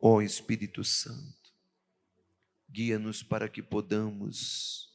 Ó 0.00 0.22
Espírito 0.22 0.82
Santo, 0.82 1.52
guia-nos 2.68 3.22
para 3.22 3.48
que 3.48 3.62
podamos 3.62 4.88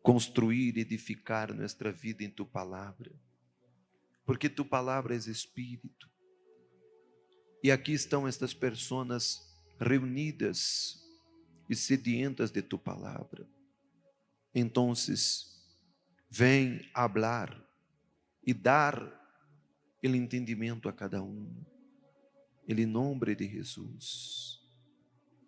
construir, 0.00 0.78
edificar 0.78 1.52
nossa 1.52 1.90
vida 1.90 2.22
em 2.22 2.30
tu 2.30 2.46
palavra, 2.46 3.12
porque 4.24 4.48
tu 4.48 4.64
palavra 4.64 5.14
é 5.14 5.18
Espírito. 5.18 6.08
E 7.62 7.72
aqui 7.72 7.92
estão 7.92 8.28
estas 8.28 8.54
pessoas 8.54 9.40
reunidas 9.80 11.04
e 11.68 11.74
sedientas 11.74 12.52
de 12.52 12.62
tu 12.62 12.78
palavra. 12.78 13.48
Então, 14.54 14.92
vem 16.30 16.88
hablar 16.94 17.60
e 18.46 18.54
dar 18.54 19.00
o 20.02 20.06
entendimento 20.06 20.88
a 20.88 20.92
cada 20.92 21.20
um. 21.20 21.75
Em 22.68 22.84
nome 22.84 23.34
de 23.34 23.48
Jesus. 23.48 24.60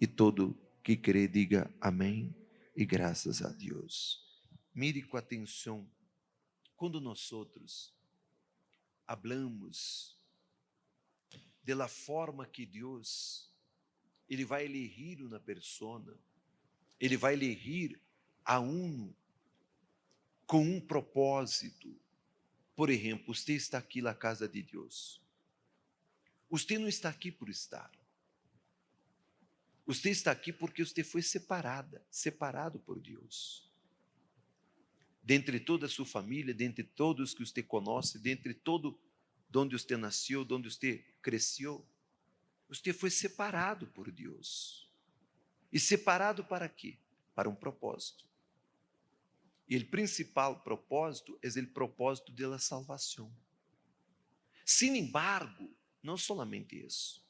E 0.00 0.06
todo 0.06 0.56
que 0.84 0.96
crê, 0.96 1.26
diga 1.26 1.68
amém 1.80 2.34
e 2.76 2.86
graças 2.86 3.42
a 3.42 3.48
Deus. 3.48 4.24
Mire 4.72 5.02
com 5.02 5.16
atenção, 5.16 5.90
quando 6.76 7.00
nós 7.00 7.32
outros 7.32 7.92
hablamos 9.06 10.16
de 11.64 11.74
la 11.74 11.88
forma 11.88 12.46
que 12.46 12.64
Deus 12.64 13.52
ele 14.28 14.44
vai 14.44 14.64
elegir 14.64 15.20
uma 15.22 15.40
persona, 15.40 16.16
ele 17.00 17.16
vai 17.16 17.32
elegir 17.32 18.00
a 18.44 18.60
um 18.60 19.12
com 20.46 20.62
um 20.62 20.80
propósito. 20.80 21.94
Por 22.76 22.90
exemplo, 22.90 23.34
você 23.34 23.54
está 23.54 23.78
aqui 23.78 24.00
na 24.00 24.14
casa 24.14 24.48
de 24.48 24.62
Deus. 24.62 25.20
Você 26.50 26.78
não 26.78 26.88
está 26.88 27.08
aqui 27.08 27.30
por 27.30 27.48
estar. 27.48 27.90
Você 29.86 30.10
está 30.10 30.30
aqui 30.30 30.52
porque 30.52 30.84
você 30.84 31.02
foi 31.02 31.22
separada, 31.22 32.04
separado 32.10 32.78
por 32.78 33.00
Deus. 33.00 33.70
Dentre 35.22 35.60
toda 35.60 35.86
a 35.86 35.88
sua 35.88 36.06
família, 36.06 36.54
dentre 36.54 36.84
todos 36.84 37.34
que 37.34 37.44
você 37.44 37.62
conhece, 37.62 38.18
dentre 38.18 38.54
todo 38.54 38.98
onde 39.54 39.78
você 39.78 39.96
nasceu, 39.96 40.46
onde 40.50 40.70
você 40.70 41.04
cresceu, 41.22 41.86
você 42.68 42.92
foi 42.92 43.10
separado 43.10 43.86
por 43.88 44.10
Deus. 44.10 44.90
E 45.72 45.80
separado 45.80 46.44
para 46.44 46.68
quê? 46.68 46.98
Para 47.34 47.48
um 47.48 47.54
propósito. 47.54 48.26
E 49.68 49.76
o 49.76 49.86
principal 49.86 50.60
propósito 50.60 51.38
é 51.42 51.48
o 51.48 51.66
propósito 51.66 52.32
da 52.32 52.58
salvação. 52.58 53.30
Sin 54.64 54.96
embargo, 54.96 55.74
não 56.02 56.16
somente 56.16 56.84
isso. 56.84 57.22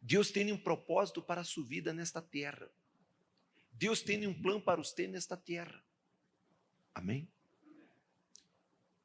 Deus 0.00 0.30
tem 0.30 0.50
um 0.52 0.58
propósito 0.58 1.22
para 1.22 1.42
a 1.42 1.44
sua 1.44 1.64
vida 1.64 1.92
nesta 1.92 2.20
terra. 2.20 2.68
Deus 3.72 4.02
tem 4.02 4.26
um 4.26 4.34
plano 4.34 4.60
para 4.60 4.82
você 4.82 5.06
nesta 5.06 5.36
terra. 5.36 5.82
Amém? 6.94 7.28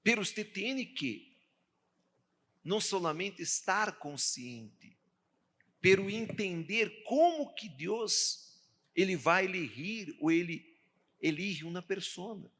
Pero 0.03 0.25
você 0.25 0.44
tem 0.44 0.85
que 0.85 1.35
não 2.63 2.81
somente 2.81 3.41
estar 3.41 4.00
consciente, 4.00 4.97
pero 5.80 6.09
entender 6.09 7.03
como 7.03 7.53
que 7.53 7.69
Deus 7.69 8.59
ele 8.95 9.16
vai 9.16 9.45
elegir 9.45 10.17
ou 10.19 10.31
ele 10.31 10.75
elige 11.22 11.63
uma 11.63 11.81
pessoa. 11.81 12.52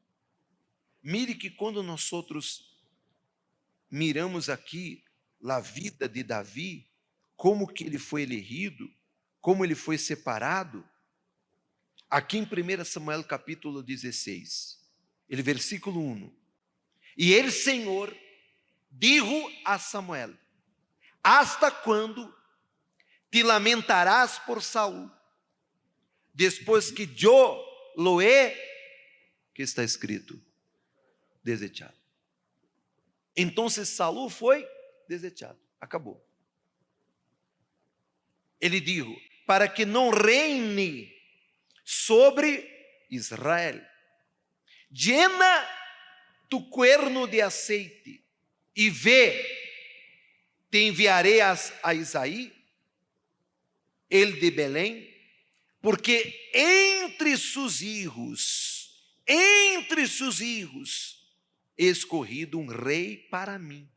Mire 1.02 1.34
que 1.34 1.50
quando 1.50 1.82
nós 1.82 2.12
outros 2.12 2.78
miramos 3.90 4.48
aqui 4.48 5.04
a 5.44 5.60
vida 5.60 6.08
de 6.08 6.22
Davi, 6.22 6.88
como 7.36 7.66
que 7.66 7.84
ele 7.84 7.98
foi 7.98 8.22
elegido, 8.22 8.90
como 9.40 9.64
ele 9.64 9.74
foi 9.74 9.96
separado, 9.96 10.86
aqui 12.10 12.38
em 12.38 12.42
1 12.42 12.84
Samuel 12.84 13.22
capítulo 13.24 13.82
16, 13.82 14.78
ele 15.28 15.42
versículo 15.42 16.00
1. 16.00 16.36
E 17.16 17.32
ele, 17.32 17.50
Senhor, 17.50 18.16
dijo 18.90 19.50
a 19.64 19.78
Samuel: 19.78 20.34
Hasta 21.22 21.70
quando 21.70 22.34
te 23.30 23.42
lamentarás 23.42 24.38
por 24.40 24.62
Saul, 24.62 25.10
depois 26.32 26.90
que 26.90 27.08
eu 27.22 27.64
lo 27.96 28.22
he, 28.22 28.56
que 29.54 29.62
está 29.62 29.82
escrito, 29.82 30.40
desechado. 31.42 31.96
Então 33.36 33.68
Saul 33.68 34.30
foi 34.30 34.66
desechado, 35.08 35.58
acabou. 35.80 36.24
Ele 38.60 38.80
dijo: 38.80 39.16
para 39.46 39.66
que 39.66 39.86
não 39.86 40.10
reine 40.10 41.12
sobre 41.84 42.68
Israel, 43.10 43.80
llena 44.90 45.66
tu 46.48 46.68
cuerno 46.68 47.26
de 47.26 47.40
aceite 47.40 48.24
e 48.76 48.90
vê, 48.90 49.42
te 50.70 50.86
enviarei 50.86 51.40
a, 51.40 51.56
a 51.82 51.94
Isaí, 51.94 52.52
ele 54.10 54.38
de 54.38 54.50
Belém, 54.50 55.08
porque 55.80 56.50
entre 56.52 57.36
seus 57.36 57.78
filhos, 57.78 59.02
entre 59.26 60.06
seus 60.06 60.38
filhos, 60.38 61.26
escorrido 61.76 62.58
um 62.58 62.66
rei 62.66 63.16
para 63.30 63.58
mim. 63.58 63.88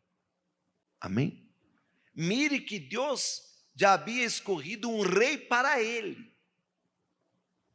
Amém? 1.01 1.45
Mire 2.15 2.61
que 2.61 2.79
Deus 2.79 3.41
já 3.75 3.93
havia 3.93 4.23
escorrido 4.23 4.89
um 4.89 5.01
rei 5.01 5.37
para 5.37 5.81
ele. 5.81 6.31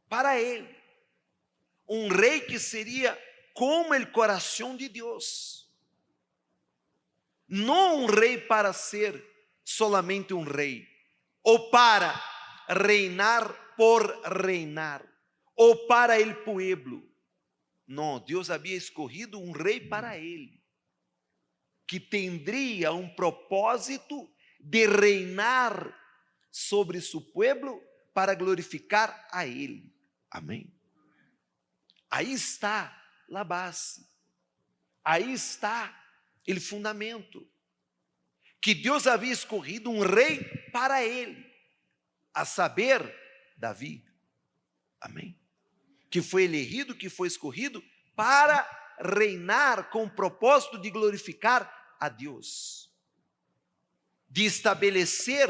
Para 0.09 0.41
ele. 0.41 0.75
Um 1.87 2.09
rei 2.09 2.41
que 2.41 2.59
seria 2.59 3.19
como 3.53 3.95
o 3.95 4.13
coração 4.13 4.77
de 4.77 4.89
Deus 4.89 5.67
não 7.49 8.03
um 8.03 8.07
rei 8.07 8.39
para 8.39 8.73
ser 8.73 9.25
solamente 9.65 10.35
um 10.35 10.43
rei, 10.43 10.89
ou 11.43 11.71
para 11.71 12.15
reinar 12.69 13.75
por 13.77 14.03
reinar, 14.25 15.05
ou 15.55 15.87
para 15.87 16.19
el 16.19 16.35
pueblo. 16.45 17.03
Não, 17.87 18.19
Deus 18.19 18.51
havia 18.51 18.77
escorrido 18.77 19.39
um 19.39 19.53
rei 19.53 19.81
para 19.81 20.19
ele, 20.19 20.61
que 21.87 22.01
teria 22.01 22.93
um 22.93 23.09
propósito 23.09 24.29
de 24.61 24.87
reinar 24.87 25.95
sobre 26.51 27.01
seu 27.01 27.21
povo 27.21 27.83
para 28.13 28.35
glorificar 28.35 29.29
a 29.31 29.47
ele. 29.47 29.95
Amém. 30.31 30.73
Aí 32.11 32.33
está 32.33 33.07
a 33.33 33.45
base. 33.45 34.07
Aí 35.05 35.33
está 35.33 35.95
ele 36.47 36.61
fundamento. 36.61 37.49
Que 38.61 38.75
Deus 38.75 39.07
havia 39.07 39.33
escorrido 39.33 39.91
um 39.91 40.01
rei 40.01 40.43
para 40.73 41.05
ele, 41.05 41.47
a 42.35 42.45
saber, 42.45 43.15
Davi. 43.57 44.05
Amém? 45.01 45.39
Que 46.11 46.21
foi 46.21 46.45
elegido, 46.45 46.97
que 46.97 47.09
foi 47.09 47.29
escorrido 47.29 47.85
para 48.17 48.65
reinar 49.01 49.91
com 49.91 50.05
o 50.05 50.11
propósito 50.11 50.79
de 50.79 50.91
glorificar 50.91 51.97
a 51.99 52.09
Deus, 52.09 52.91
de 54.29 54.45
estabelecer, 54.45 55.49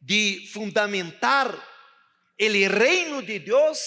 de 0.00 0.46
fundamentar 0.52 1.52
o 2.38 2.44
reino 2.44 3.22
de 3.22 3.38
Deus 3.38 3.78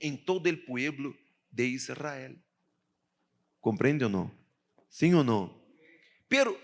em 0.00 0.16
todo 0.16 0.48
o 0.48 0.56
povo 0.66 1.16
de 1.50 1.64
Israel. 1.64 2.36
Compreende 3.60 4.04
ou 4.04 4.10
não? 4.10 4.30
Sim 4.88 5.14
ou 5.14 5.24
não? 5.24 5.60
Pero, 6.28 6.60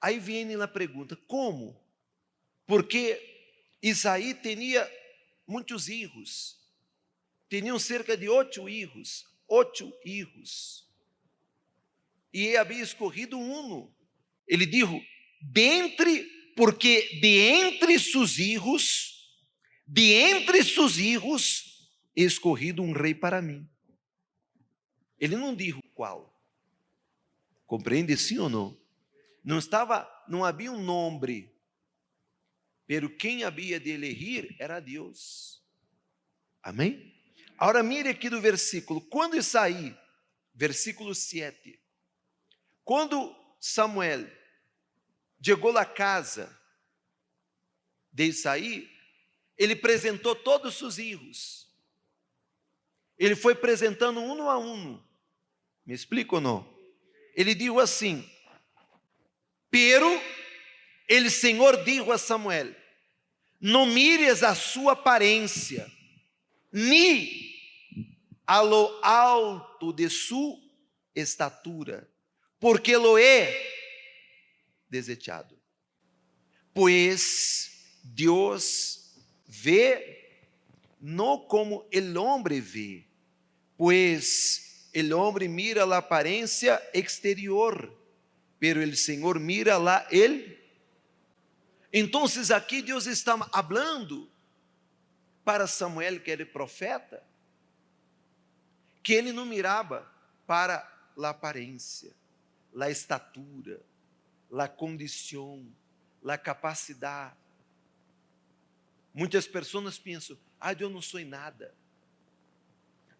aí 0.00 0.18
vem 0.18 0.54
a 0.54 0.68
pergunta: 0.68 1.16
como? 1.26 1.78
Porque 2.66 3.20
Isaí 3.82 4.34
tinha 4.34 4.88
muitos 5.46 5.86
filhos, 5.86 6.57
tinham 7.48 7.78
cerca 7.78 8.16
de 8.16 8.28
oito 8.28 8.64
filhos, 8.64 9.24
oito 9.48 9.90
filhos, 10.02 10.88
e 12.32 12.56
havia 12.56 12.82
escorrido 12.82 13.38
um. 13.38 13.92
Ele 14.46 14.66
disse: 14.66 15.06
dentre, 15.40 16.24
porque 16.54 17.20
de 17.20 17.38
entre 17.38 17.98
seus 17.98 18.34
filhos, 18.34 19.38
de 19.86 20.12
entre 20.12 20.62
seus 20.62 20.96
filhos, 20.96 21.90
escorrido 22.14 22.82
um 22.82 22.92
rei 22.92 23.14
para 23.14 23.40
mim. 23.40 23.68
Ele 25.18 25.36
não 25.36 25.54
disse 25.54 25.80
qual. 25.94 26.34
Compreende 27.66 28.16
sim 28.16 28.38
ou 28.38 28.48
não? 28.48 28.78
Não 29.44 29.58
estava, 29.58 30.08
não 30.28 30.44
havia 30.44 30.70
um 30.70 30.82
nome. 30.82 31.50
Pero 32.86 33.14
quem 33.16 33.44
havia 33.44 33.78
de 33.78 33.90
elegir 33.90 34.56
era 34.58 34.80
Deus. 34.80 35.62
Amém? 36.62 37.17
Agora 37.58 37.82
mire 37.82 38.08
aqui 38.08 38.30
do 38.30 38.40
versículo. 38.40 39.00
Quando 39.00 39.36
Isaí, 39.36 39.96
versículo 40.54 41.12
7. 41.12 41.80
Quando 42.84 43.34
Samuel 43.60 44.30
chegou 45.42 45.76
à 45.76 45.84
casa 45.84 46.56
de 48.12 48.26
Isaí, 48.26 48.88
ele 49.56 49.72
apresentou 49.72 50.36
todos 50.36 50.80
os 50.80 50.94
filhos. 50.94 51.68
Ele 53.18 53.34
foi 53.34 53.54
apresentando 53.54 54.20
um 54.20 54.48
a 54.48 54.56
um. 54.56 55.02
Me 55.84 55.92
explica 55.92 56.36
ou 56.36 56.40
não? 56.40 56.78
Ele 57.34 57.56
disse 57.56 57.80
assim: 57.80 58.30
Pero 59.68 60.08
ele 61.08 61.28
Senhor 61.28 61.82
disse 61.82 62.08
a 62.08 62.18
Samuel: 62.18 62.72
Não 63.60 63.84
mires 63.84 64.44
a 64.44 64.54
sua 64.54 64.92
aparência, 64.92 65.90
nem 66.70 67.47
a 68.48 68.62
lo 68.62 68.98
alto 69.02 69.92
de 69.92 70.08
sua 70.08 70.56
estatura, 71.14 72.08
porque 72.58 72.96
lo 72.96 73.18
é 73.18 73.54
desechado. 74.88 75.54
Pois 76.72 78.00
Deus 78.02 79.14
vê 79.46 80.40
não 80.98 81.38
como 81.46 81.86
o 81.92 82.18
homem 82.18 82.58
vê, 82.58 83.04
pois 83.76 84.88
o 84.94 85.16
homem 85.18 85.46
mira 85.46 85.84
a 85.84 85.98
aparência 85.98 86.80
exterior, 86.94 87.94
pero 88.58 88.80
el 88.80 88.96
Senhor 88.96 89.38
mira 89.38 89.76
lá 89.76 90.06
ele. 90.10 90.58
Então, 91.92 92.24
aqui 92.54 92.80
Deus 92.80 93.06
está 93.06 93.36
falando 93.36 94.30
para 95.44 95.66
Samuel, 95.66 96.20
que 96.20 96.30
era 96.30 96.46
profeta, 96.46 97.22
que 99.08 99.14
ele 99.14 99.32
não 99.32 99.46
mirava 99.46 100.06
para 100.46 100.86
a 101.18 101.30
aparência, 101.30 102.12
a 102.78 102.90
estatura, 102.90 103.80
a 104.52 104.68
condição, 104.68 105.66
a 106.22 106.36
capacidade. 106.36 107.34
Muitas 109.14 109.46
pessoas 109.48 109.98
pensam, 109.98 110.36
ah, 110.60 110.74
eu 110.74 110.90
não 110.90 111.00
sou 111.00 111.24
nada. 111.24 111.74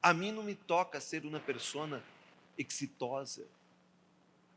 A 0.02 0.12
mim 0.12 0.31
não 0.31 0.43
me 0.43 0.55
toca 0.55 1.00
ser 1.00 1.25
uma 1.25 1.40
pessoa 1.40 2.05
exitosa. 2.58 3.49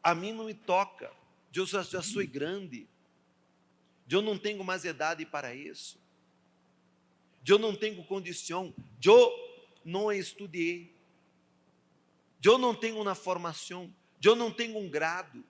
A 0.04 0.13
mim 0.13 0.34
não 0.34 0.44
me 0.44 0.54
toca. 0.54 1.13
Eu 1.56 1.66
já, 1.66 1.81
já 1.81 2.01
sou 2.01 2.27
grande. 2.27 2.86
Eu 4.10 4.22
não 4.22 4.38
tenho 4.38 4.62
mais 4.66 4.84
idade 4.84 5.25
para 5.25 5.56
isso. 5.56 5.98
Eu 7.48 7.57
não 7.57 7.74
tenho 7.74 8.04
condição. 8.04 8.74
Eu 9.01 9.31
não 9.86 10.12
estudei. 10.12 11.00
Eu 12.44 12.58
não 12.58 12.74
tenho 12.74 13.00
uma 13.00 13.16
formação, 13.16 13.94
eu 14.24 14.36
não 14.36 14.52
tenho 14.52 14.78
um 14.78 14.90
grado. 14.90 15.44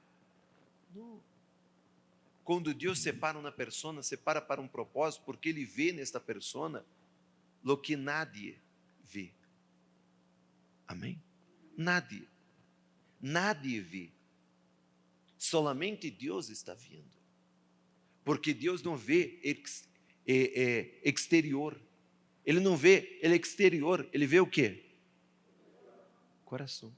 Não. 0.94 1.22
Quando 2.44 2.74
Deus 2.74 3.00
separa 3.00 3.38
uma 3.38 3.52
pessoa, 3.52 4.02
separa 4.04 4.42
para 4.42 4.60
um 4.60 4.68
propósito, 4.68 5.24
porque 5.24 5.50
Ele 5.50 5.64
vê 5.64 5.92
nesta 5.92 6.20
pessoa 6.20 6.86
o 7.64 7.78
que 7.78 7.96
nadie 7.96 8.58
vê. 9.04 9.32
Amém? 10.88 11.22
Nadie. 11.78 12.28
Nadie 13.22 13.80
vê. 13.80 14.10
Solamente 15.38 16.10
Deus 16.10 16.50
está 16.50 16.74
vendo. 16.74 17.22
Porque 18.24 18.54
Deus 18.54 18.84
não 18.84 18.98
vê 18.98 19.40
ex, 19.44 19.88
é, 20.28 20.62
é, 20.62 21.10
exterior. 21.10 21.80
Ele 22.46 22.60
não 22.60 22.76
vê 22.76 23.20
ele 23.22 23.36
exterior. 23.36 24.08
Ele 24.12 24.28
vê 24.28 24.40
o 24.40 24.48
quê? 24.48 24.91
Coração. 26.52 26.94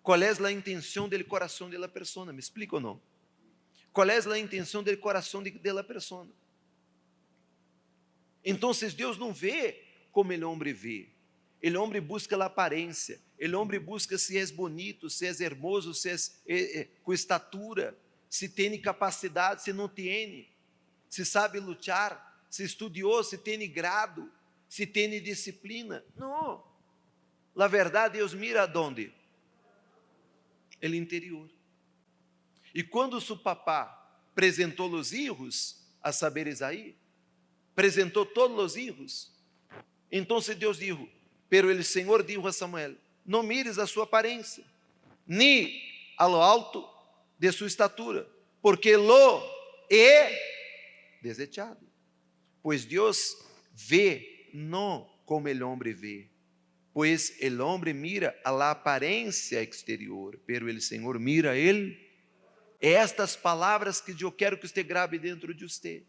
Qual 0.00 0.22
é 0.22 0.30
a 0.30 0.52
intenção 0.52 1.08
do 1.08 1.24
coração 1.24 1.68
da 1.68 1.88
pessoa? 1.88 2.32
Me 2.32 2.38
explica 2.38 2.76
ou 2.76 2.80
não? 2.80 3.02
Qual 3.92 4.08
é 4.08 4.16
a 4.16 4.38
intenção 4.38 4.80
do 4.80 4.96
coração 4.96 5.42
da 5.42 5.82
pessoa? 5.82 6.28
Então, 8.44 8.70
Deus 8.96 9.18
não 9.18 9.32
vê 9.32 9.82
como 10.12 10.32
o 10.32 10.50
homem 10.50 10.72
vê. 10.72 11.08
O 11.64 11.82
homem 11.82 12.00
busca 12.00 12.36
a 12.36 12.46
aparência. 12.46 13.20
O 13.40 13.56
homem 13.56 13.80
busca 13.80 14.16
se 14.16 14.38
é 14.38 14.46
bonito, 14.46 15.10
se 15.10 15.26
é 15.26 15.34
hermoso, 15.44 15.92
se 15.92 16.08
é 16.46 16.88
com 17.02 17.12
estatura, 17.12 17.98
se 18.30 18.48
tem 18.48 18.80
capacidade, 18.80 19.64
se 19.64 19.72
não 19.72 19.88
tem, 19.88 20.48
se 21.08 21.24
sabe 21.24 21.58
lutar, 21.58 22.46
se 22.48 22.62
estudou, 22.62 23.24
se 23.24 23.36
tem 23.36 23.68
grado, 23.68 24.30
se 24.68 24.86
tem 24.86 25.20
disciplina. 25.20 26.04
Não. 26.14 26.68
Na 27.58 27.66
verdade, 27.66 28.18
Deus 28.18 28.32
mira 28.34 28.70
aonde? 28.72 29.12
El 30.80 30.94
interior. 30.94 31.50
E 32.72 32.84
quando 32.84 33.20
seu 33.20 33.36
papá 33.36 33.82
apresentou 34.30 34.88
os 34.92 35.10
filhos, 35.10 35.84
a 36.00 36.12
saber 36.12 36.46
Isaí, 36.46 36.94
apresentou 37.72 38.24
todos 38.24 38.56
os 38.64 38.74
filhos, 38.74 39.32
então 40.08 40.38
Deus 40.56 40.78
disse, 40.78 41.10
pero 41.48 41.68
el 41.68 41.82
Senhor 41.82 42.22
disse 42.22 42.46
a 42.46 42.52
Samuel, 42.52 42.96
não 43.26 43.42
mires 43.42 43.76
a 43.76 43.88
sua 43.88 44.04
aparência, 44.04 44.64
nem 45.26 45.82
a 46.16 46.26
lo 46.26 46.40
alto 46.40 46.88
de 47.36 47.50
sua 47.50 47.66
estatura, 47.66 48.24
porque 48.62 48.96
lo 48.96 49.42
é 49.90 51.18
desechado. 51.20 51.84
Pois 52.62 52.84
Deus 52.84 53.36
vê 53.74 54.48
não 54.54 55.10
como 55.26 55.48
o 55.48 55.68
homem 55.68 55.92
vê, 55.92 56.28
Pois 56.98 57.36
el 57.38 57.60
hombre 57.60 57.94
mira 57.94 58.34
a 58.42 58.50
la 58.50 58.72
aparência 58.72 59.60
exterior, 59.60 60.36
pero 60.44 60.68
el 60.68 60.82
Senhor 60.82 61.20
mira 61.20 61.56
ele. 61.56 61.96
Estas 62.80 63.36
palavras 63.36 64.00
que 64.00 64.20
eu 64.20 64.32
quero 64.32 64.58
que 64.58 64.66
você 64.66 64.82
grave 64.82 65.16
dentro 65.16 65.54
de 65.54 65.62
você. 65.62 66.02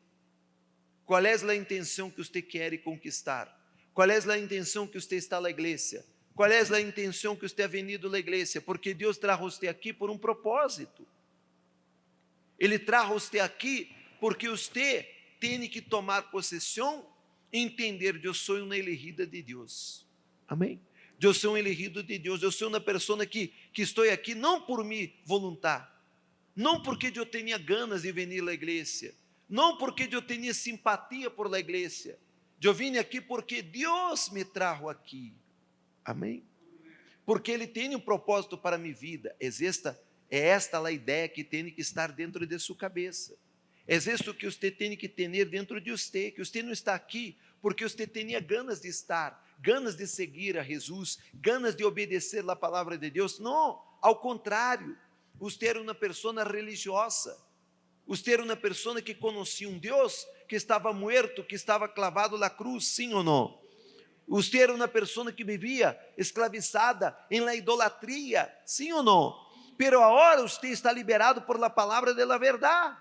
Qual 1.06 1.24
é 1.24 1.36
a 1.36 1.56
intenção 1.56 2.09
que 2.09 2.18
você 2.18 2.41
quer 2.41 2.75
conquistar? 2.80 3.56
Qual 3.94 4.09
é 4.09 4.18
a 4.18 4.38
intenção 4.39 4.88
que 4.88 5.00
você 5.00 5.18
está 5.18 5.39
na 5.39 5.51
igreja? 5.51 6.03
Qual 6.33 6.51
é 6.51 6.59
a 6.59 6.81
intenção 6.81 7.36
que 7.36 7.47
você 7.47 7.62
ha 7.62 7.68
venido 7.68 8.09
na 8.09 8.18
igreja? 8.18 8.59
Porque 8.59 8.91
Deus 8.91 9.19
traz 9.19 9.39
você 9.39 9.68
aqui 9.68 9.94
por 9.94 10.09
um 10.09 10.18
propósito. 10.18 11.07
Ele 12.57 12.80
traz 12.80 13.07
você 13.07 13.39
aqui 13.39 13.95
porque 14.19 14.50
você 14.50 15.07
tem 15.39 15.69
que 15.69 15.83
tomar 15.83 16.31
possessão 16.31 17.07
e 17.53 17.59
entender 17.59 18.19
que 18.19 18.27
eu 18.27 18.33
sou 18.33 18.57
uma 18.63 18.75
elegida 18.75 19.27
de 19.27 19.44
Deus. 19.44 20.08
Amém? 20.50 20.81
Eu 21.22 21.31
sou 21.34 21.54
um 21.54 21.57
elegido 21.57 22.01
de 22.01 22.18
Deus, 22.18 22.42
eu 22.42 22.51
sou 22.51 22.69
uma 22.69 22.80
pessoa 22.80 23.24
que, 23.25 23.54
que 23.72 23.84
estou 23.84 24.10
aqui 24.10 24.34
não 24.34 24.62
por 24.62 24.84
me 24.84 25.13
voluntar, 25.24 26.04
não 26.56 26.81
porque 26.81 27.12
eu 27.13 27.25
tenha 27.25 27.57
ganas 27.57 28.01
de 28.01 28.12
vir 28.12 28.50
à 28.50 28.54
igreja, 28.54 29.13
não 29.48 29.78
porque 29.78 30.10
eu 30.12 30.22
tenha 30.22 30.53
simpatia 30.53 31.29
por 31.29 31.48
la 31.48 31.60
igreja, 31.60 32.18
eu 32.62 32.74
vim 32.74 32.98
aqui 32.98 33.22
porque 33.22 33.62
Deus 33.62 34.29
me 34.29 34.44
trajo 34.44 34.89
aqui. 34.89 35.34
Amém? 36.03 36.44
Porque 37.25 37.51
Ele 37.51 37.68
tem 37.68 37.96
um 37.96 38.00
propósito 38.00 38.58
para 38.58 38.77
minha 38.77 38.94
vida. 38.94 39.36
É 39.39 39.48
esta, 39.48 40.01
é 40.29 40.39
esta 40.39 40.86
a 40.86 40.91
ideia 40.91 41.29
que 41.29 41.44
tem 41.44 41.70
que 41.70 41.79
estar 41.79 42.12
dentro 42.12 42.46
de 42.46 42.60
sua 42.60 42.75
cabeça. 42.75 43.38
É 43.88 43.96
isso 43.96 44.34
que 44.34 44.46
você 44.46 44.70
tem 44.72 44.96
que 44.98 45.08
ter 45.08 45.46
dentro 45.46 45.79
de 45.79 45.91
você, 45.91 46.32
que 46.32 46.44
você 46.44 46.62
não 46.62 46.72
está 46.72 46.96
aqui 46.96 47.38
porque 47.62 47.88
você 47.88 48.08
tinha 48.08 48.39
ganas 48.39 48.82
de 48.82 48.88
estar, 48.88 49.46
ganas 49.60 49.96
de 49.96 50.08
seguir 50.08 50.58
a 50.58 50.63
Jesus, 50.63 51.20
ganas 51.34 51.75
de 51.75 51.84
obedecer 51.84 52.48
a 52.50 52.56
palavra 52.56 52.98
de 52.98 53.10
Deus. 53.10 53.39
Não, 53.39 53.82
ao 54.01 54.16
contrário, 54.20 54.98
você 55.36 55.68
era 55.68 55.82
uma 55.82 55.94
pessoa 55.94 56.44
religiosa, 56.44 57.38
você 58.08 58.34
era 58.34 58.44
uma 58.44 58.56
pessoa 58.56 59.01
que 59.01 59.13
conhecia 59.13 59.70
um 59.70 59.78
Deus 59.78 60.25
que 60.48 60.56
estava 60.56 60.92
morto, 60.92 61.44
que 61.44 61.56
estava 61.56 61.88
clavado 61.88 62.38
na 62.38 62.50
cruz, 62.50 62.88
sim 62.88 63.13
ou 63.13 63.24
não? 63.24 63.60
Você 64.28 64.60
era 64.60 64.74
uma 64.74 64.88
pessoa 64.88 65.32
que 65.32 65.44
vivia 65.44 66.00
escravizada 66.18 67.18
em 67.30 67.39
la 67.39 67.56
idolatria, 67.56 68.51
sim 68.66 68.92
ou 68.94 69.04
não? 69.04 69.36
Pero 69.78 70.04
agora 70.04 70.42
você 70.42 70.68
está 70.68 70.92
liberado 70.92 71.44
por 71.44 71.60
la 71.60 71.70
palavra 71.70 72.13
de 72.13 72.25
la 72.25 72.38
verdade. 72.38 72.98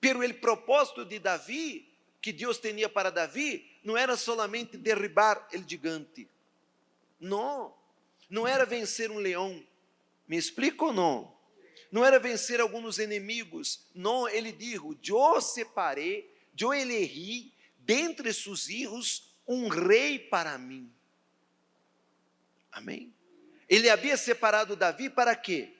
Pero 0.00 0.22
el 0.22 0.40
propósito 0.40 1.04
de 1.04 1.20
Davi, 1.20 1.92
que 2.26 2.32
Deus 2.32 2.58
tinha 2.58 2.88
para 2.88 3.08
Davi, 3.08 3.70
não 3.84 3.96
era 3.96 4.16
solamente 4.16 4.76
derribar 4.76 5.48
o 5.54 5.58
gigante. 5.58 6.28
Não. 7.20 7.72
Não 8.28 8.48
era 8.48 8.66
vencer 8.66 9.12
um 9.12 9.18
leão. 9.18 9.64
Me 10.26 10.36
explico 10.36 10.86
ou 10.86 10.92
não? 10.92 11.32
Não 11.88 12.04
era 12.04 12.18
vencer 12.18 12.60
alguns 12.60 12.98
inimigos. 12.98 13.86
Não, 13.94 14.28
ele 14.28 14.50
disse: 14.50 14.82
Eu 15.08 15.40
separei, 15.40 16.28
eu 16.60 16.74
elegi 16.74 17.52
dentre 17.78 18.34
seus 18.34 18.64
filhos 18.64 19.32
um 19.46 19.68
rei 19.68 20.18
para 20.18 20.58
mim. 20.58 20.92
Amém? 22.72 23.14
Ele 23.68 23.88
havia 23.88 24.16
separado 24.16 24.74
Davi 24.74 25.08
para 25.08 25.36
quê? 25.36 25.72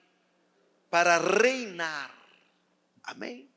Para 0.88 1.18
reinar. 1.18 2.16
Amém? 3.02 3.50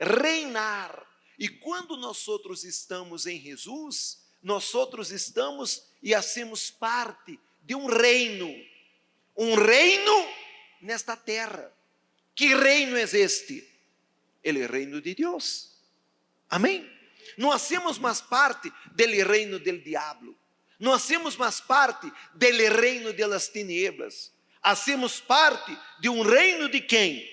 Reinar. 0.00 1.03
E 1.38 1.48
quando 1.48 1.96
nós 1.96 2.28
outros 2.28 2.64
estamos 2.64 3.26
em 3.26 3.40
Jesus, 3.40 4.22
nós 4.42 4.74
outros 4.74 5.10
estamos 5.10 5.84
e 6.02 6.14
hacemos 6.14 6.70
parte 6.70 7.38
de 7.62 7.74
um 7.74 7.86
reino, 7.86 8.54
um 9.36 9.54
reino 9.54 10.28
nesta 10.80 11.16
terra. 11.16 11.72
Que 12.34 12.54
reino 12.54 12.96
é 12.96 13.02
este? 13.02 13.66
o 14.44 14.66
reino 14.70 15.00
de 15.00 15.14
Deus. 15.14 15.70
Amém? 16.50 16.88
Não 17.38 17.50
hacemos 17.50 17.98
mais 17.98 18.20
parte 18.20 18.70
do 18.92 19.04
reino 19.26 19.58
del 19.58 19.80
diabo. 19.80 20.36
Não 20.78 20.92
hacemos 20.92 21.36
mais 21.36 21.60
parte 21.60 22.12
do 22.34 22.46
reino 22.76 23.12
de 23.12 23.26
las 23.26 23.48
tinieblas. 23.48 24.32
Hacemos 24.62 25.20
parte 25.20 25.76
de 26.00 26.08
um 26.08 26.22
reino 26.22 26.68
de 26.68 26.80
quem? 26.80 27.26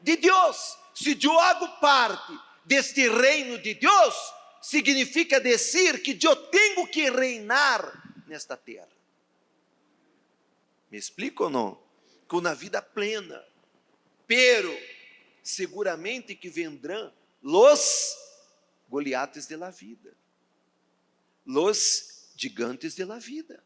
De 0.00 0.16
Deus. 0.16 0.76
Se 0.94 1.16
eu 1.22 1.38
hago 1.38 1.68
parte 1.80 2.32
deste 2.70 3.08
reino 3.08 3.58
de 3.58 3.74
Deus, 3.74 4.14
significa 4.62 5.40
dizer 5.40 6.00
que 6.02 6.16
eu 6.24 6.36
tenho 6.36 6.86
que 6.86 7.10
reinar 7.10 8.22
nesta 8.28 8.56
terra. 8.56 8.88
Me 10.88 10.96
explico 10.96 11.44
ou 11.44 11.50
não? 11.50 11.82
Com 12.28 12.38
uma 12.38 12.54
vida 12.54 12.80
plena. 12.80 13.44
Pero, 14.24 14.72
seguramente 15.42 16.36
que 16.36 16.48
vendrão 16.48 17.12
los 17.42 18.16
Goliates 18.88 19.48
de 19.48 19.56
la 19.56 19.70
vida, 19.70 20.16
los 21.44 22.30
gigantes 22.36 22.94
de 22.94 23.04
la 23.04 23.18
vida. 23.18 23.64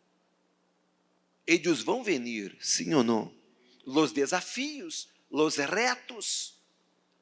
Eles 1.46 1.82
vão 1.82 2.02
venir, 2.02 2.56
sim 2.58 2.94
ou 2.94 3.04
não? 3.04 3.34
Los 3.84 4.12
desafios, 4.12 5.10
los 5.30 5.56
retos, 5.56 6.58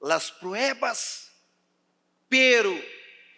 las 0.00 0.30
pruebas. 0.30 1.31
Pero, 2.32 2.82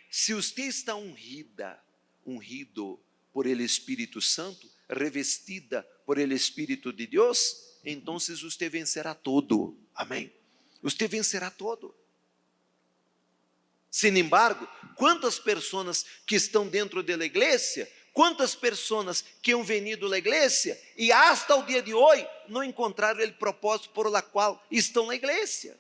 se 0.08 0.32
você 0.32 0.68
está 0.68 0.94
unida, 0.94 1.84
ungido 2.24 3.02
por 3.32 3.48
el 3.48 3.60
Espírito 3.60 4.20
Santo, 4.20 4.70
revestida 4.88 5.84
por 6.06 6.20
el 6.20 6.30
Espírito 6.30 6.92
de 6.92 7.04
Deus, 7.08 7.80
então 7.84 8.20
você 8.20 8.68
vencerá 8.68 9.12
todo. 9.12 9.76
Amém? 9.96 10.32
Você 10.80 11.08
vencerá 11.08 11.50
todo. 11.50 11.92
Sin 13.90 14.16
embargo, 14.16 14.64
quantas 14.94 15.40
pessoas 15.40 16.06
que 16.24 16.36
estão 16.36 16.68
dentro 16.68 17.02
da 17.02 17.24
igreja, 17.24 17.90
quantas 18.12 18.54
pessoas 18.54 19.24
que 19.42 19.52
han 19.52 19.64
venido 19.64 20.12
à 20.12 20.18
igreja 20.18 20.80
e 20.96 21.10
hasta 21.10 21.56
o 21.56 21.66
dia 21.66 21.82
de 21.82 21.92
hoje 21.92 22.24
não 22.46 22.62
encontraram 22.62 23.24
o 23.24 23.32
propósito 23.32 23.90
por 23.90 24.08
la 24.08 24.22
qual 24.22 24.64
estão 24.70 25.08
na 25.08 25.16
igreja. 25.16 25.76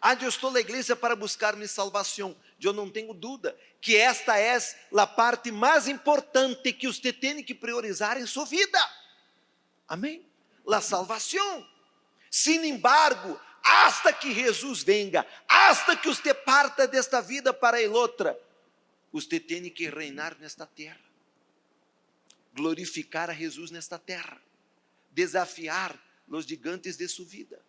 Ah, 0.00 0.14
eu 0.14 0.28
estou 0.28 0.50
na 0.50 0.60
igreja 0.60 0.94
para 0.94 1.16
buscar 1.16 1.56
minha 1.56 1.68
salvação. 1.68 2.36
Eu 2.60 2.72
não 2.72 2.90
tenho 2.90 3.12
dúvida 3.14 3.56
que 3.80 3.96
esta 3.96 4.38
é 4.38 4.58
a 4.96 5.06
parte 5.06 5.50
mais 5.50 5.88
importante 5.88 6.72
que 6.72 6.86
você 6.86 7.12
tem 7.12 7.42
que 7.42 7.54
priorizar 7.54 8.18
em 8.20 8.26
sua 8.26 8.44
vida. 8.44 8.78
Amém? 9.88 10.26
La 10.64 10.80
salvação. 10.80 11.66
Sin 12.30 12.64
embargo, 12.64 13.40
hasta 13.62 14.12
que 14.12 14.32
Jesus 14.32 14.82
venga, 14.82 15.26
hasta 15.48 15.96
que 15.96 16.08
você 16.08 16.34
parta 16.34 16.86
desta 16.86 17.20
vida 17.20 17.52
para 17.52 17.78
a 17.78 17.90
outra, 17.90 18.38
você 19.12 19.40
tem 19.40 19.68
que 19.70 19.88
reinar 19.88 20.36
nesta 20.38 20.66
terra, 20.66 21.00
glorificar 22.54 23.30
a 23.30 23.32
Jesus 23.32 23.70
nesta 23.70 23.98
terra, 23.98 24.40
desafiar 25.10 25.98
os 26.28 26.44
gigantes 26.44 26.96
de 26.96 27.08
sua 27.08 27.24
vida 27.24 27.60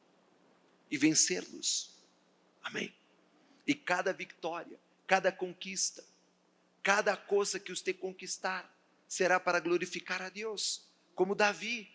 e 0.92 0.98
vencê-los. 0.98 1.97
Amém. 2.64 2.94
E 3.66 3.74
cada 3.74 4.14
vitória, 4.14 4.80
cada 5.06 5.32
conquista, 5.32 6.04
cada 6.82 7.16
coisa 7.18 7.60
que 7.60 7.76
você 7.76 7.94
conquistar, 7.94 8.74
será 9.08 9.40
para 9.40 9.60
glorificar 9.60 10.22
a 10.22 10.30
Deus, 10.30 10.88
como 11.16 11.36
Davi. 11.36 11.90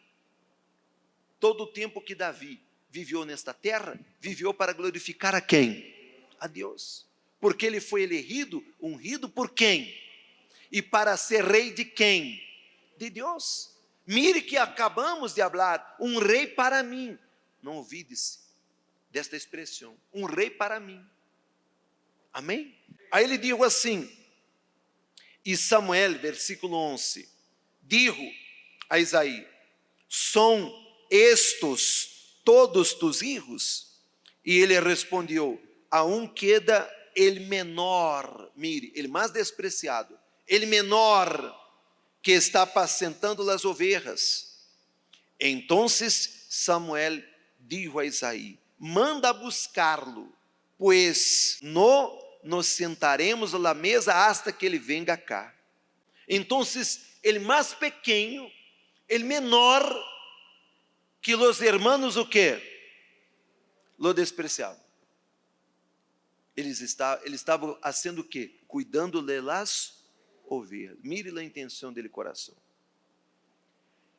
Todo 1.41 1.65
o 1.65 1.67
tempo 1.67 2.01
que 2.01 2.15
Davi 2.15 2.63
viveu 2.91 3.25
nesta 3.25 3.55
terra, 3.55 3.99
viveu 4.21 4.53
para 4.53 4.73
glorificar 4.73 5.35
a 5.35 5.41
quem? 5.41 5.95
A 6.39 6.47
Deus. 6.47 7.07
Porque 7.41 7.67
ele 7.67 7.81
foi 7.81 8.03
elegido, 8.03 8.65
ungido 8.81 9.29
por 9.29 9.51
quem? 9.51 9.93
E 10.71 10.81
para 10.81 11.17
ser 11.17 11.45
rei 11.45 11.73
de 11.73 11.85
quem? 11.85 12.43
De 12.97 13.11
Deus. 13.11 13.75
Mire 14.07 14.43
que 14.43 14.57
acabamos 14.57 15.35
de 15.35 15.43
falar, 15.43 15.97
um 15.99 16.19
rei 16.19 16.47
para 16.47 16.83
mim. 16.83 17.19
Não 17.63 17.77
ouvide-se 17.77 18.43
desta 19.13 19.37
expressão, 19.37 19.97
um 20.13 20.25
rei 20.25 20.51
para 20.51 20.81
mim. 20.81 21.05
Amém? 22.33 22.75
Aí 23.11 23.25
ele 23.25 23.39
diz 23.39 23.61
assim, 23.61 24.11
e 25.45 25.57
Samuel, 25.57 26.19
versículo 26.19 26.77
11, 26.77 27.29
dijo 27.83 28.23
a 28.89 28.99
Isaí: 28.99 29.47
são 30.09 30.71
estes 31.11 32.39
todos 32.45 32.93
tus 32.93 33.23
hijos? 33.23 33.99
E 34.45 34.59
ele 34.59 34.79
respondeu: 34.79 35.59
A 35.91 36.05
um 36.05 36.29
queda 36.29 36.91
el 37.17 37.41
menor, 37.47 38.53
mire, 38.55 38.93
ele 38.95 39.09
mais 39.09 39.31
despreciado, 39.31 40.19
ele 40.47 40.67
menor 40.67 41.59
que 42.23 42.33
está 42.33 42.63
apacentando 42.63 43.49
as 43.51 43.65
ovelhas. 43.65 44.69
Então 45.41 45.89
Samuel 45.89 47.23
dijo 47.59 47.99
a 47.99 48.05
Isaí: 48.05 48.59
Manda 48.85 49.33
buscar-lo, 49.33 50.37
pois 50.77 51.59
no 51.63 52.21
nos 52.43 52.67
sentaremos 52.67 53.55
à 53.55 53.73
mesa 53.73 54.27
hasta 54.27 54.53
que 54.53 54.67
ele 54.67 54.77
venga 54.77 55.17
cá. 55.17 55.55
Então, 56.29 56.63
ele 57.23 57.39
mais 57.39 57.73
pequeno, 57.73 58.51
ele 59.09 59.23
menor, 59.23 59.85
que 61.21 61.37
os 61.37 61.61
hermanos 61.63 62.17
o 62.17 62.27
quê? 62.27 62.61
Lo 63.97 64.13
despreciavam. 64.13 64.83
Eles 66.57 66.81
estavam, 66.81 67.79
fazendo 67.81 68.23
o 68.23 68.25
quê? 68.25 68.59
Cuidando 68.67 69.23
de 69.23 69.41
las 69.41 70.03
ovelhas. 70.45 70.99
Mire 71.05 71.39
a 71.39 71.45
intenção 71.45 71.93
dele 71.93 72.09
coração. 72.09 72.57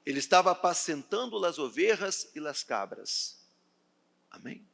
Ele 0.06 0.20
estava 0.20 0.52
apacentando 0.52 1.44
as 1.46 1.60
ovelhas 1.60 2.32
e 2.34 2.48
as 2.48 2.64
cabras. 2.64 3.43
Amém? 4.34 4.66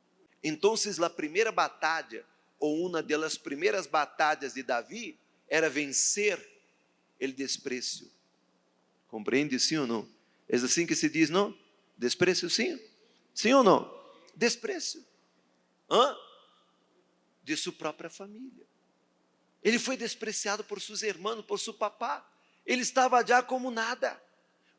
Então, 0.43 0.73
a 1.03 1.09
primeira 1.09 1.51
batalha, 1.51 2.25
ou 2.59 2.85
uma 2.87 3.03
das 3.03 3.37
primeiras 3.37 3.85
batalhas 3.85 4.53
de 4.53 4.63
Davi, 4.63 5.19
era 5.47 5.69
vencer 5.69 6.39
o 7.21 7.27
desprezo. 7.27 8.09
Compreende 9.09 9.59
sim 9.59 9.77
ou 9.77 9.85
não? 9.85 10.09
É 10.47 10.55
assim 10.55 10.87
que 10.87 10.95
se 10.95 11.09
diz, 11.09 11.29
não? 11.29 11.55
Desprezo 11.97 12.49
sim? 12.49 12.79
Sim 13.33 13.53
ou 13.53 13.63
não? 13.63 13.93
Desprezo. 14.35 15.05
Hã? 15.89 16.15
De 17.43 17.57
sua 17.57 17.73
própria 17.73 18.09
família. 18.09 18.65
Ele 19.61 19.77
foi 19.77 19.97
despreciado 19.97 20.63
por 20.63 20.79
seus 20.81 21.01
irmãos, 21.01 21.45
por 21.45 21.59
seu 21.59 21.73
papá. 21.73 22.25
Ele 22.65 22.81
estava 22.81 23.25
já 23.25 23.43
como 23.43 23.69
nada. 23.69 24.21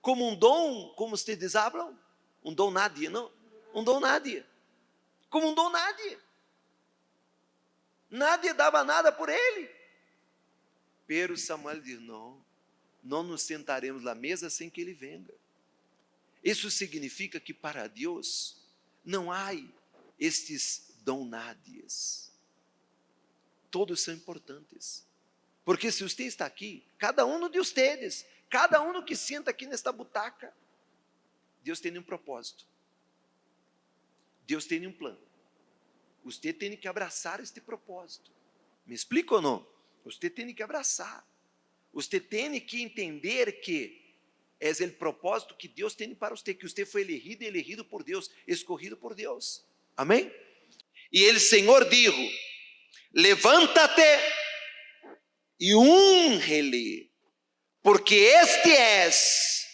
Como 0.01 0.27
um 0.27 0.35
dom, 0.35 0.95
como 0.97 1.17
vocês 1.17 1.53
falam? 1.53 1.99
Um 2.43 2.55
dom 2.55 2.71
nadie, 2.71 3.09
não? 3.11 3.31
Um 3.75 3.85
dom 3.85 4.01
nadie. 4.01 4.45
Como 5.31 5.55
dom 5.55 5.71
nadie. 5.71 6.19
Nadie 8.11 8.53
dava 8.53 8.83
nada 8.83 9.13
por 9.13 9.29
ele. 9.29 9.71
Pero 11.07 11.37
Samuel 11.37 11.81
diz: 11.81 12.01
Não, 12.01 12.45
não 13.03 13.23
nos 13.23 13.43
sentaremos 13.43 14.03
na 14.03 14.15
mesa 14.15 14.51
sem 14.51 14.69
que 14.69 14.81
ele 14.81 14.93
venha. 14.93 15.33
Isso 16.43 16.71
significa 16.71 17.39
que 17.39 17.55
para 17.55 17.87
Deus 17.87 18.57
não 19.05 19.31
há 19.31 19.51
estes 20.19 20.93
donadies. 21.03 22.31
Todos 23.71 24.01
são 24.01 24.13
importantes. 24.15 25.07
Porque 25.65 25.93
se 25.93 26.03
você 26.03 26.25
está 26.25 26.47
aqui, 26.47 26.85
cada 26.99 27.25
um 27.25 27.49
de 27.49 27.59
vocês, 27.59 28.27
cada 28.49 28.83
um 28.83 29.05
que 29.05 29.15
senta 29.15 29.51
aqui 29.51 29.67
nesta 29.67 29.93
butaca, 29.93 30.53
Deus 31.63 31.79
tem 31.79 31.97
um 31.97 32.03
propósito. 32.03 32.67
Deus 34.51 34.65
tem 34.65 34.85
um 34.85 34.93
plano. 34.93 35.21
Você 36.25 36.53
tem 36.53 36.77
que 36.77 36.89
abraçar 36.89 37.39
este 37.39 37.61
propósito. 37.61 38.33
Me 38.85 38.97
explica 38.97 39.37
ou 39.37 39.41
não? 39.41 39.65
Você 40.05 40.29
tem 40.29 40.53
que 40.53 40.61
abraçar. 40.61 41.25
Você 41.93 42.19
tem 42.19 42.59
que 42.59 42.83
entender 42.83 43.61
que 43.61 44.13
é 44.59 44.71
o 44.71 44.93
propósito 44.95 45.55
que 45.55 45.69
Deus 45.69 45.95
tem 45.95 46.17
para 46.17 46.35
você, 46.35 46.53
que 46.53 46.69
você 46.69 46.85
foi 46.85 47.03
elegido 47.03 47.45
e 47.45 47.47
elegido 47.47 47.85
por 47.85 48.03
Deus, 48.03 48.29
escorrido 48.45 48.97
por 48.97 49.15
Deus. 49.15 49.65
Amém? 49.97 50.35
E 51.13 51.23
ele, 51.23 51.39
Senhor, 51.39 51.89
dijo: 51.89 52.31
Levanta-te 53.15 54.03
e 55.61 55.77
unge-lhe, 55.77 57.09
porque 57.85 58.17
este 58.17 58.73
és. 58.73 59.65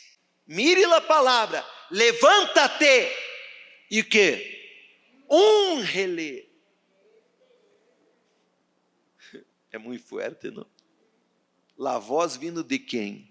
Mire 0.47 0.85
a 0.85 1.01
palavra, 1.01 1.67
levanta-te 1.91 3.11
e 3.91 4.01
o 4.01 4.05
que? 4.05 4.56
Unge-lhe. 5.29 6.47
É 9.73 9.79
muito 9.79 10.05
forte, 10.05 10.51
não? 10.51 10.67
La 11.77 11.99
voz 11.99 12.37
vindo 12.37 12.65
de 12.65 12.79
quem? 12.79 13.31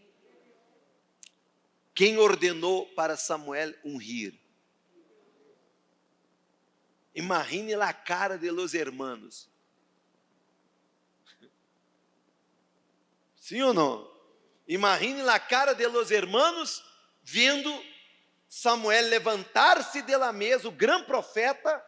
Quem 1.95 2.17
ordenou 2.17 2.85
para 2.87 3.17
Samuel 3.17 3.73
ungir? 3.83 4.37
Imagine 7.15 7.73
a 7.75 7.93
cara 7.93 8.37
de 8.37 8.51
los 8.51 8.73
hermanos. 8.73 9.49
Sim 13.37 13.61
ou 13.61 13.73
não? 13.73 14.13
Imagine 14.67 15.21
a 15.21 15.39
cara 15.39 15.73
de 15.73 15.87
los 15.87 16.11
hermanos 16.11 16.83
vendo 17.23 17.71
Samuel 18.57 19.09
levantar-se 19.09 20.01
de 20.01 20.15
la 20.15 20.31
mesa, 20.31 20.69
o 20.69 20.71
grande 20.71 21.07
profeta, 21.07 21.85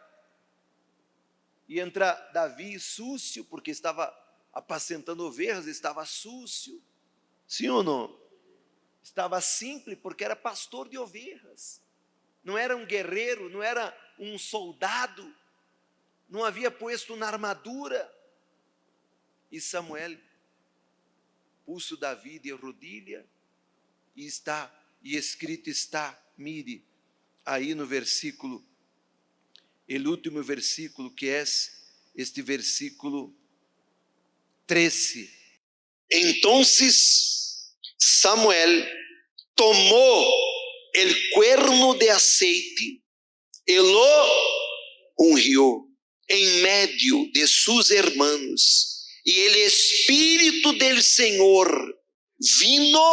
e 1.66 1.80
entra 1.80 2.12
Davi 2.34 2.78
súcio, 2.78 3.42
porque 3.42 3.70
estava 3.70 4.14
apacentando 4.52 5.24
ovelhas, 5.24 5.66
estava 5.66 6.04
súcio. 6.04 6.78
Sim 7.46 7.70
ou 7.70 7.82
não? 7.82 8.20
Estava 9.02 9.40
simples, 9.40 9.98
porque 9.98 10.22
era 10.22 10.36
pastor 10.36 10.90
de 10.90 10.98
ovelhas. 10.98 11.80
Não 12.44 12.58
era 12.58 12.76
um 12.76 12.84
guerreiro, 12.84 13.48
não 13.48 13.62
era 13.62 13.96
um 14.18 14.38
soldado, 14.38 15.34
não 16.28 16.44
havia 16.44 16.70
posto 16.70 17.16
na 17.16 17.28
armadura. 17.28 18.14
E 19.50 19.58
Samuel 19.58 20.18
pulso 21.64 21.96
Davi 21.96 22.38
de 22.38 22.52
rodilha 22.52 23.26
e 24.14 24.26
está 24.26 24.70
e 25.02 25.16
escrito 25.16 25.70
está, 25.70 26.27
mire, 26.38 26.84
aí 27.44 27.74
no 27.74 27.84
versículo, 27.84 28.64
o 29.90 30.08
último 30.08 30.42
versículo 30.42 31.10
que 31.10 31.28
é 31.28 31.44
este 32.14 32.40
versículo 32.42 33.34
13. 34.66 35.28
Então 36.10 36.62
Samuel 37.98 38.86
tomou 39.56 40.32
el 40.94 41.30
cuerno 41.30 41.94
de 41.94 42.08
aceite 42.08 43.02
e 43.66 43.80
lo 43.80 44.28
ungió 45.18 45.84
em 46.28 46.62
medio 46.62 47.28
de 47.32 47.48
sus 47.48 47.90
hermanos, 47.90 49.08
e 49.24 49.40
el 49.40 49.56
Espírito 49.56 50.74
del 50.74 51.02
Senhor 51.02 51.98
vino 52.60 53.12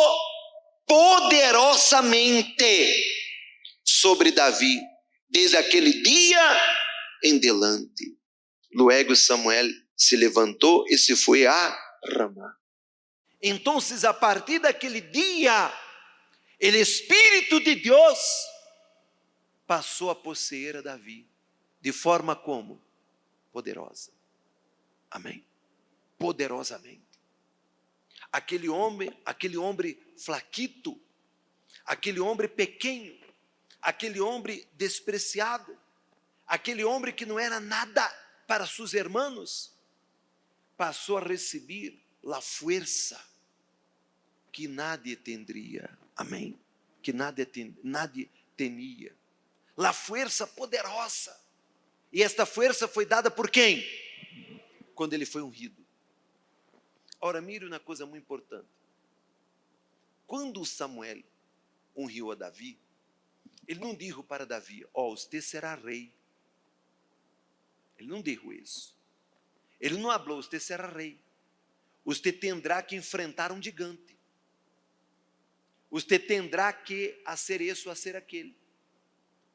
poderosamente 0.86 3.14
sobre 4.05 4.31
Davi, 4.31 4.79
desde 5.27 5.57
aquele 5.57 6.03
dia 6.03 6.39
em 7.24 7.39
delante. 7.39 8.15
Luego 8.71 9.15
Samuel 9.15 9.67
se 9.97 10.15
levantou 10.15 10.85
e 10.88 10.95
se 10.95 11.15
foi 11.15 11.47
a 11.47 11.75
Ramá. 12.13 12.55
Então, 13.41 13.79
a 13.79 14.13
partir 14.13 14.59
daquele 14.59 15.01
dia, 15.01 15.74
o 16.62 16.65
Espírito 16.65 17.59
de 17.59 17.77
Deus 17.77 18.19
passou 19.65 20.12
a 20.12 20.15
possuir 20.15 20.77
a 20.77 20.81
Davi, 20.81 21.27
de 21.81 21.91
forma 21.91 22.35
como? 22.35 22.79
Poderosa. 23.51 24.12
Amém. 25.09 25.43
Poderosamente. 26.15 27.01
Aquele 28.31 28.69
homem, 28.69 29.12
aquele 29.25 29.57
homem 29.57 29.97
flaquito, 30.15 30.95
aquele 31.88 32.19
homem 32.19 32.47
pequeno, 32.47 33.25
aquele 33.86 34.20
homem 34.20 34.68
despreciado, 34.74 35.77
aquele 36.48 36.84
homem 36.84 37.13
que 37.13 37.24
não 37.24 37.38
era 37.38 37.60
nada 37.60 38.04
para 38.48 38.65
seus 38.65 38.94
irmãos, 38.94 39.72
passou 40.75 41.20
a 41.20 41.22
receber 41.22 42.04
a 42.25 42.42
força 42.42 43.24
que 44.51 44.68
nadie 44.68 45.15
tendria. 45.15 45.88
Amém? 46.15 46.60
Que 47.04 47.13
nadie, 47.13 47.46
ten, 47.46 47.77
nadie 47.84 48.27
tenia. 48.58 49.15
La 49.77 49.94
força 49.94 50.48
poderosa. 50.48 51.39
E 52.12 52.24
esta 52.24 52.44
força 52.46 52.88
foi 52.88 53.06
dada 53.06 53.30
por 53.30 53.51
quem? 53.51 53.86
Quando 54.96 55.13
ele 55.13 55.27
foi 55.27 55.44
ungido. 55.44 55.86
Ora, 57.22 57.39
mire 57.39 57.65
uma 57.65 57.80
coisa 57.80 58.06
muito 58.08 58.24
importante. 58.24 58.67
Quando 60.26 60.65
Samuel 60.65 61.21
ungiu 61.95 62.32
a 62.32 62.36
Davi, 62.36 62.80
ele 63.67 63.80
não 63.80 63.95
disse 63.95 64.21
para 64.23 64.45
Davi: 64.45 64.86
Ó, 64.93 65.12
oh, 65.12 65.17
você 65.17 65.41
será 65.41 65.75
rei. 65.75 66.13
Ele 67.97 68.10
não 68.10 68.21
disse 68.21 68.47
isso. 68.54 68.95
Ele 69.80 69.97
não 69.97 70.12
falou: 70.12 70.41
Você 70.41 70.60
será 70.60 70.88
rei. 70.88 71.19
Você 72.04 72.32
terá 72.32 72.82
que 72.84 72.95
enfrentar 72.95 73.51
um 73.51 73.62
gigante. 73.62 74.15
Você 75.89 76.19
terá 76.19 76.71
que 76.71 77.21
fazer 77.25 77.62
isso, 77.62 77.86
fazer 77.86 78.15
aquele. 78.15 78.56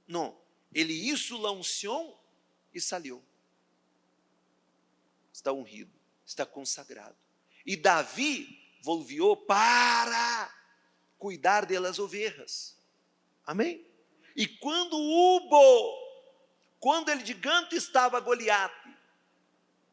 Não. 0.06 0.40
Ele 0.72 0.92
hizo 0.92 1.36
la 1.36 1.52
unção 1.52 2.18
e 2.72 2.80
salió. 2.80 3.20
Está 5.32 5.52
ungido, 5.52 5.92
está 6.24 6.44
consagrado. 6.44 7.16
E 7.64 7.76
Davi 7.76 8.58
volvió 8.82 9.36
para 9.36 10.52
cuidar 11.18 11.66
delas 11.66 11.98
ovelhas. 11.98 12.76
Amém? 13.44 13.89
E 14.40 14.48
quando 14.48 14.96
Ubo, 14.96 15.98
quando 16.78 17.10
ele 17.10 17.26
gigante 17.26 17.76
estava 17.76 18.18
Goliate, 18.20 18.88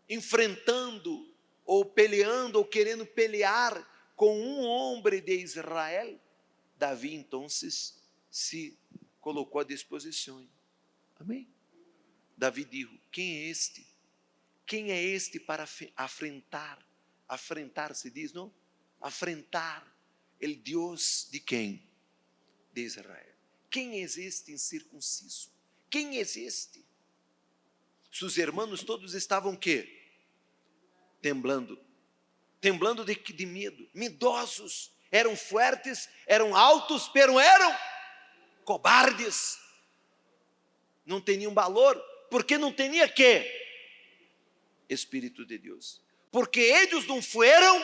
enfrentando 0.08 1.30
ou 1.66 1.84
peleando 1.84 2.58
ou 2.58 2.64
querendo 2.64 3.06
pelear 3.06 3.76
com 4.16 4.40
um 4.40 4.62
homem 4.62 5.22
de 5.22 5.38
Israel, 5.38 6.18
Davi 6.80 7.14
então 7.14 7.50
se 7.50 8.78
colocou 9.20 9.60
à 9.60 9.66
disposição. 9.66 10.48
Amém? 11.20 11.46
Davi 12.38 12.64
disse: 12.64 13.02
Quem 13.12 13.40
é 13.40 13.50
este? 13.50 13.86
Quem 14.66 14.92
é 14.92 15.04
este 15.04 15.42
para 15.42 15.68
afrentar? 15.94 16.80
Afrentar 17.28 17.94
se 17.94 18.10
diz, 18.10 18.32
não? 18.32 18.50
Afrentar 19.02 19.86
o 20.42 20.56
Deus 20.56 21.28
de 21.30 21.42
quem? 21.42 21.84
De 22.72 22.84
Israel. 22.84 23.37
Quem 23.70 24.00
existe 24.00 24.52
incircunciso? 24.52 25.52
Quem 25.90 26.18
existe? 26.18 26.86
Seus 28.12 28.38
irmãos 28.38 28.84
todos 28.84 29.14
estavam 29.14 29.56
que? 29.56 29.88
Temblando. 31.22 31.80
Temblando 32.60 33.06
de, 33.06 33.16
de 33.16 33.46
medo. 33.46 33.88
Medosos. 33.94 34.92
Eram 35.12 35.36
fortes, 35.36 36.10
eram 36.26 36.56
altos, 36.56 37.08
pero 37.10 37.40
eram 37.40 37.78
cobardes. 38.66 39.58
Não 41.06 41.22
tinham 41.22 41.54
valor, 41.54 41.96
porque 42.30 42.58
não 42.58 42.74
tinha 42.74 43.08
que? 43.08 43.46
Espírito 44.90 45.46
de 45.46 45.58
Deus. 45.58 46.02
Porque 46.32 46.60
eles 46.60 47.06
não 47.08 47.22
foram 47.22 47.82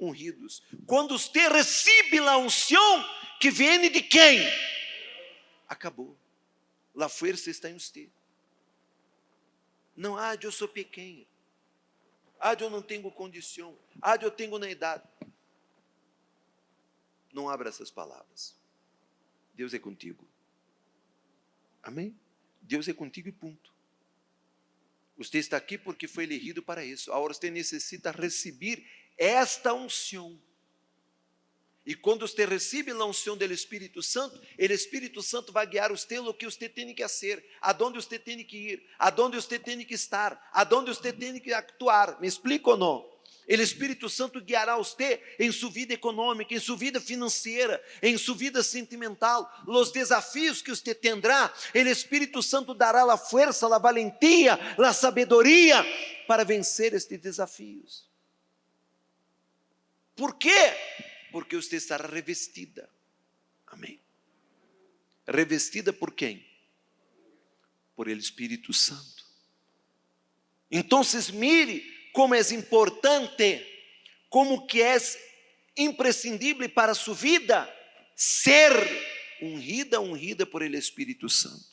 ungidos. 0.00 0.62
Quando 0.86 1.18
você 1.18 1.48
recebe 1.48 2.18
a 2.18 2.38
unção 2.38 3.04
que 3.40 3.50
vem 3.50 3.90
de 3.90 4.02
quem? 4.02 4.40
Acabou. 5.68 6.16
A 6.98 7.08
força 7.08 7.50
está 7.50 7.70
em 7.70 7.78
você. 7.78 8.08
Não, 9.96 10.16
ah, 10.16 10.36
eu 10.40 10.50
sou 10.50 10.68
pequeno. 10.68 11.26
Ah, 12.40 12.54
eu 12.54 12.70
não 12.70 12.82
tenho 12.82 13.10
condição. 13.10 13.76
Ah, 14.00 14.16
eu 14.20 14.30
tenho 14.30 14.58
na 14.58 14.70
idade. 14.70 15.06
Não 17.32 17.48
abra 17.48 17.68
essas 17.68 17.90
palavras. 17.90 18.56
Deus 19.54 19.74
é 19.74 19.78
contigo. 19.78 20.26
Amém? 21.82 22.18
Deus 22.62 22.88
é 22.88 22.92
contigo 22.92 23.28
e 23.28 23.32
ponto. 23.32 23.72
Você 25.16 25.38
está 25.38 25.56
aqui 25.56 25.76
porque 25.76 26.06
foi 26.06 26.24
elegido 26.24 26.62
para 26.62 26.84
isso. 26.84 27.12
Agora 27.12 27.34
você 27.34 27.50
necessita 27.50 28.12
receber 28.12 28.86
esta 29.16 29.74
unção. 29.74 30.40
E 31.88 31.94
quando 31.94 32.28
você 32.28 32.44
recebe 32.44 32.90
a 32.90 33.04
unção 33.06 33.34
do 33.34 33.42
Espírito 33.46 34.02
Santo, 34.02 34.38
o 34.38 34.62
Espírito 34.62 35.22
Santo 35.22 35.50
vai 35.50 35.66
guiar 35.66 35.88
você 35.88 36.20
no 36.20 36.34
que 36.34 36.44
você 36.44 36.68
tem 36.68 36.94
que 36.94 37.00
fazer, 37.00 37.42
aonde 37.62 37.96
você 37.96 38.18
tem 38.18 38.44
que 38.44 38.58
ir, 38.58 38.86
aonde 38.98 39.36
você 39.36 39.58
tem 39.58 39.82
que 39.82 39.94
estar, 39.94 40.50
aonde 40.52 40.90
você 40.94 41.10
tem 41.14 41.40
que 41.40 41.50
actuar. 41.50 42.20
Me 42.20 42.28
explica 42.28 42.68
ou 42.68 42.76
não? 42.76 42.96
O 43.48 43.54
Espírito 43.54 44.06
Santo 44.10 44.38
guiará 44.38 44.76
você 44.76 45.18
em 45.38 45.50
sua 45.50 45.70
vida 45.70 45.94
econômica, 45.94 46.52
em 46.52 46.60
sua 46.60 46.76
vida 46.76 47.00
financeira, 47.00 47.82
em 48.02 48.18
sua 48.18 48.34
vida 48.34 48.62
sentimental, 48.62 49.50
os 49.66 49.90
desafios 49.90 50.60
que 50.60 50.68
você 50.68 50.94
terá. 50.94 51.50
O 51.74 51.78
Espírito 51.78 52.42
Santo 52.42 52.74
dará 52.74 53.10
a 53.10 53.16
força, 53.16 53.66
a 53.74 53.78
valentia, 53.78 54.58
a 54.76 54.92
sabedoria 54.92 55.82
para 56.26 56.44
vencer 56.44 56.92
estes 56.92 57.18
desafios. 57.18 58.06
Por 60.14 60.34
quê? 60.34 60.74
Porque 61.30 61.56
você 61.56 61.76
estará 61.76 62.06
revestida. 62.06 62.88
Amém. 63.66 64.00
Revestida 65.26 65.92
por 65.92 66.12
quem? 66.14 66.46
Por 67.94 68.08
el 68.08 68.18
Espírito 68.18 68.72
Santo. 68.72 69.26
Então, 70.70 71.02
mire 71.32 72.10
como 72.12 72.34
é 72.34 72.40
importante, 72.52 73.66
como 74.28 74.66
que 74.66 74.82
é 74.82 74.96
imprescindível 75.76 76.68
para 76.70 76.94
sua 76.94 77.14
vida 77.14 77.72
ser 78.16 78.72
ungida, 79.40 80.00
ungida 80.00 80.44
por 80.44 80.62
ele 80.62 80.76
Espírito 80.76 81.28
Santo. 81.28 81.64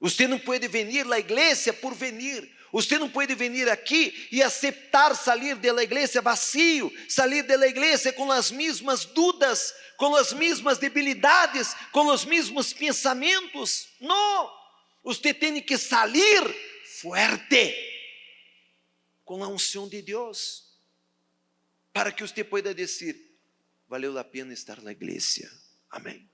Você 0.00 0.28
não 0.28 0.38
pode 0.38 0.68
vir 0.68 1.12
à 1.12 1.18
igreja 1.18 1.72
por 1.72 1.94
venir. 1.94 2.57
Você 2.72 2.98
não 2.98 3.08
pode 3.08 3.34
vir 3.34 3.68
aqui 3.68 4.28
e 4.30 4.42
aceitar 4.42 5.14
sair 5.14 5.54
da 5.56 5.82
igreja 5.82 6.20
vazio, 6.20 6.92
sair 7.08 7.42
da 7.42 7.66
igreja 7.66 8.12
com 8.12 8.30
as 8.30 8.50
mesmas 8.50 9.04
dúvidas, 9.04 9.74
com 9.96 10.14
as 10.14 10.32
mesmas 10.32 10.78
debilidades, 10.78 11.74
com 11.92 12.06
os 12.08 12.24
mesmos 12.24 12.72
pensamentos. 12.72 13.88
Não! 14.00 14.58
Você 15.02 15.32
tem 15.32 15.60
que 15.62 15.78
sair 15.78 16.54
fuerte, 17.00 17.74
com 19.24 19.42
a 19.42 19.48
unção 19.48 19.88
de 19.88 20.02
Deus, 20.02 20.64
para 21.92 22.12
que 22.12 22.26
você 22.26 22.44
possa 22.44 22.74
dizer: 22.74 23.16
valeu 23.88 24.18
a 24.18 24.24
pena 24.24 24.52
estar 24.52 24.82
na 24.82 24.92
igreja. 24.92 25.50
Amém. 25.90 26.28